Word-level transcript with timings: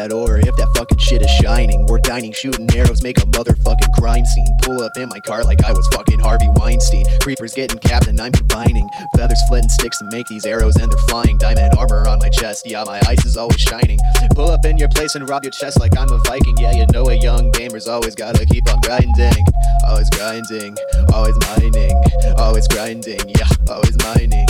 that 0.00 0.12
or 0.12 0.38
if 0.38 0.56
that 0.56 0.72
fucking 0.76 0.96
shit 0.98 1.20
is 1.20 1.30
shining. 1.42 1.84
We're 1.86 1.98
dining, 1.98 2.32
shooting 2.32 2.68
arrows, 2.74 3.02
make 3.02 3.18
a 3.18 3.26
motherfucking 3.36 3.92
crime 3.98 4.24
scene. 4.24 4.48
Pull 4.62 4.82
up 4.82 4.96
in 4.96 5.08
my 5.10 5.20
car 5.20 5.44
like 5.44 5.62
I 5.64 5.72
was 5.72 5.86
fucking 5.88 6.20
Harvey 6.20 6.48
Weinstein. 6.56 7.04
Creepers 7.20 7.52
getting 7.52 7.78
capped 7.78 8.06
and 8.06 8.18
I'm 8.18 8.32
combining. 8.32 8.88
Feathers, 9.16 9.42
flint, 9.48 9.64
and 9.64 9.72
sticks 9.72 9.98
to 9.98 10.04
make 10.10 10.26
these 10.28 10.46
arrows 10.46 10.76
and 10.76 10.90
they're 10.90 11.06
flying. 11.08 11.36
Diamond 11.36 11.76
armor 11.76 12.08
on 12.08 12.18
my 12.18 12.30
chest, 12.30 12.66
yeah, 12.66 12.84
my 12.84 13.00
ice 13.06 13.26
is 13.26 13.36
always 13.36 13.60
shining. 13.60 13.98
Pull 14.34 14.50
up 14.50 14.64
in 14.64 14.78
your 14.78 14.88
place 14.88 15.14
and 15.16 15.28
rob 15.28 15.44
your 15.44 15.52
chest 15.52 15.78
like 15.78 15.96
I'm 15.98 16.10
a 16.10 16.18
Viking. 16.24 16.56
Yeah, 16.58 16.72
you 16.72 16.86
know 16.92 17.08
a 17.08 17.14
young 17.14 17.50
gamer's 17.52 17.88
always 17.88 18.14
gotta 18.14 18.46
keep 18.46 18.70
on 18.72 18.80
grinding. 18.80 19.44
Always 19.86 20.08
grinding, 20.10 20.76
always 21.12 21.36
mining, 21.48 21.92
always 22.38 22.66
grinding, 22.68 23.20
yeah, 23.28 23.48
always 23.68 23.96
mining, 24.04 24.46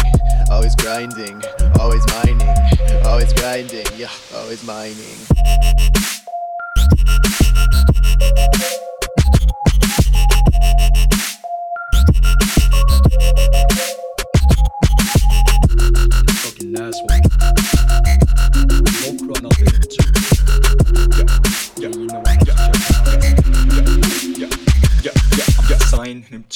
always 0.50 0.75
grinding, 0.76 1.42
always 1.78 2.07
mining, 2.09 2.40
always 3.04 3.33
grinding, 3.33 3.87
yeah, 3.97 4.11
always 4.35 4.64
mining. 4.64 5.19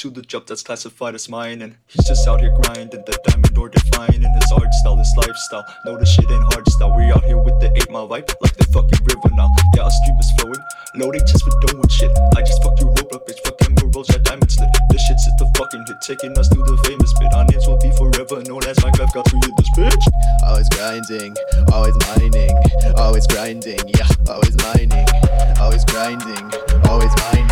To 0.05 0.11
the 0.11 0.21
job 0.21 0.47
that's 0.47 0.63
classified 0.63 1.15
as 1.15 1.31
mine, 1.31 1.63
and 1.63 1.77
he's 1.87 2.07
just 2.07 2.29
out 2.29 2.39
here 2.39 2.55
grinding 2.61 3.03
the 3.07 3.19
diamond 3.25 3.57
or 3.57 3.71
defining 3.71 4.21
his 4.21 4.53
art 4.53 4.71
style, 4.75 4.97
his 4.97 5.11
lifestyle. 5.17 5.65
No, 5.87 5.97
the 5.97 6.05
shit 6.05 6.31
ain't 6.31 6.45
hard 6.53 6.69
style. 6.69 6.95
We 6.95 7.05
out 7.05 7.25
here 7.25 7.39
with 7.39 7.59
the 7.59 7.73
eight 7.75 7.91
mile 7.91 8.07
vibe, 8.07 8.29
like 8.43 8.55
the 8.55 8.69
fucking 8.69 9.01
river 9.01 9.31
now. 9.33 9.49
Yeah, 9.75 9.85
our 9.85 9.91
stream 9.91 10.19
is 10.21 10.31
flowing, 10.37 10.61
loading 10.97 11.25
just 11.25 11.43
for 11.43 11.57
doing 11.65 11.89
shit. 11.89 12.13
I 12.37 12.43
just 12.43 12.63
fucked 12.63 12.81
you 12.81 12.89
Roblox, 12.89 13.25
bitch. 13.25 13.41
Fucking 13.49 13.64
worlds, 13.95 14.11
yeah, 14.11 14.19
diamond 14.23 14.51
slit. 14.51 14.69
This 14.91 15.03
shit's 15.07 15.27
at 15.29 15.39
the 15.39 15.47
fucking 15.57 15.85
hit, 15.87 16.01
taking 16.01 16.37
us 16.39 16.49
to 16.49 16.59
the 16.59 16.77
famous 16.85 17.13
bit. 17.19 17.33
Our 17.35 17.45
names 17.47 17.67
will 17.67 17.79
be 17.79 17.91
forever 17.93 18.43
known 18.43 18.65
as 18.67 18.77
Minecraft 18.83 19.13
got 19.15 19.25
to 19.27 19.37
hit 19.37 19.55
this 19.57 19.71
bitch. 19.79 20.05
Always 20.45 20.69
grinding, 20.71 21.37
always 21.73 21.95
mining, 22.09 22.57
always 22.97 23.27
grinding, 23.27 23.81
yeah, 23.95 24.09
always 24.29 24.57
mining, 24.63 25.07
always 25.61 25.85
grinding, 25.85 26.45
always 26.91 27.15
mining, 27.23 27.51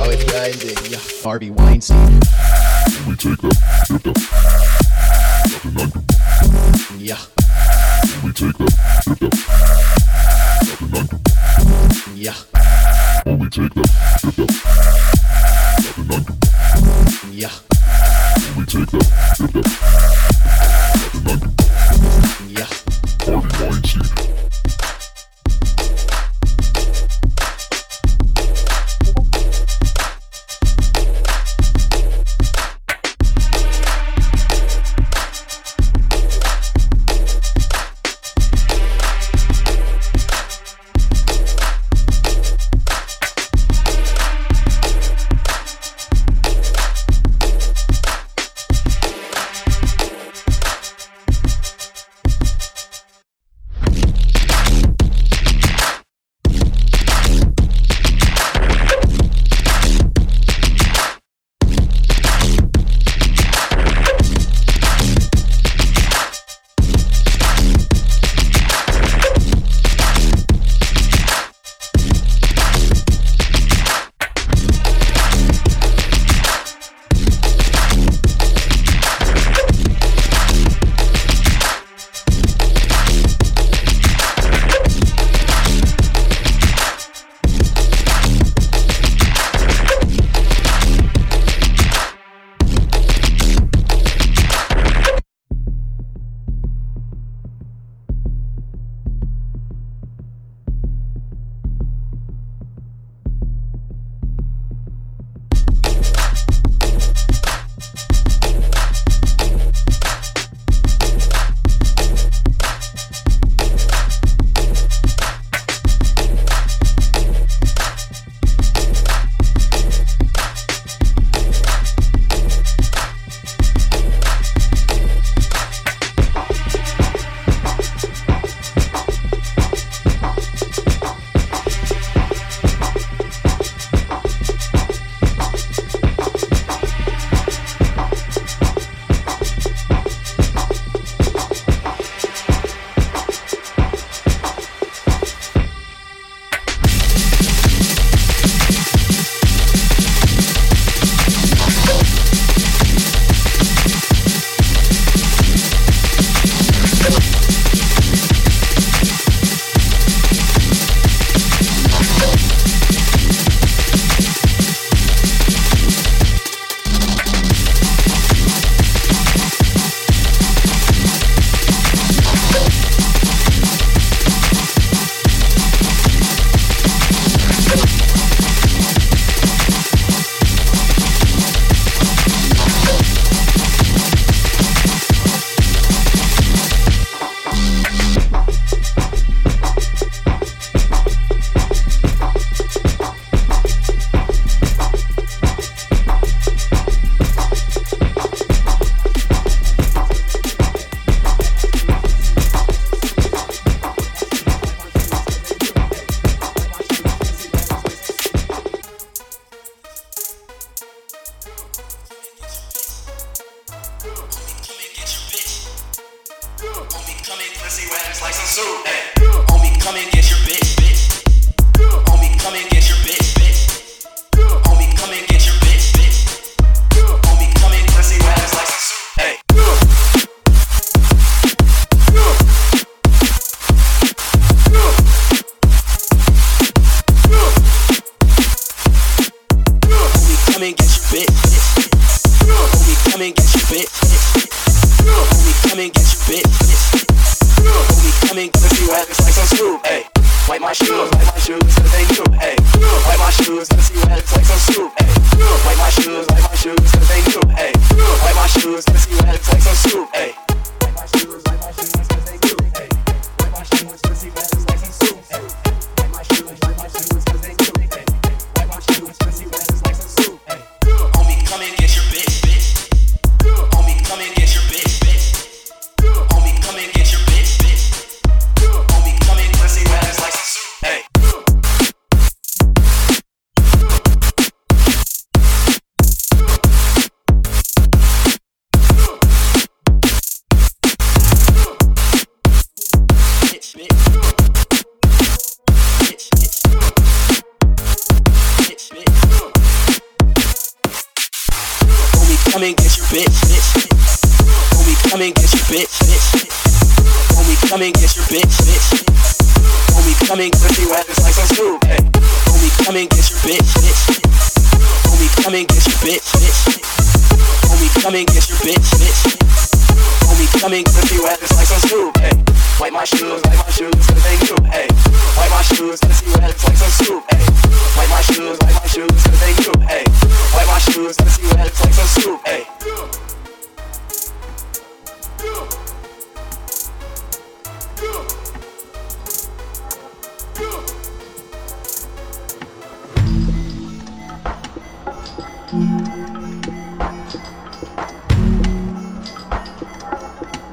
always 0.00 0.24
grinding, 0.24 0.78
yeah. 0.90 1.00
Harvey 1.22 1.50
Weinstein, 1.50 2.20
We 3.06 3.16
take 3.16 3.38
that, 3.42 3.56
hit 3.88 4.02
that. 4.04 4.16
Nothing 5.46 5.74
like 5.74 5.94
it. 5.94 6.02
yeah, 7.00 7.20
We 8.24 8.32
take 8.32 8.56
that, 8.56 8.72
hit 9.20 9.30
that. 9.30 9.36
Nothing 10.64 10.90
like 10.94 11.12
it. 11.12 11.20
yeah, 12.14 12.36
we 13.26 13.48
take 13.50 13.74
that, 13.74 13.90
hit 14.22 14.48
that. 14.48 15.05
Nothing 16.08 16.18
like 16.18 16.28
it. 16.28 17.34
yeah, 17.34 17.50
We 18.56 18.64
take 18.64 18.90
that, 18.90 19.36
hit 19.38 19.52
that. 19.54 19.66
Nothing 21.24 21.65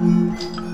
Mm-hmm. 0.03 0.72